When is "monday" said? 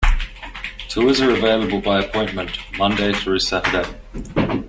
2.79-3.13